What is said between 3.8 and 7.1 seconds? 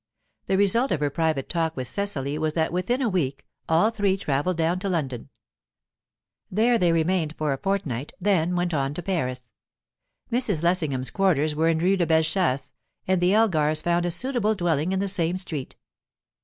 three travelled down to London; there they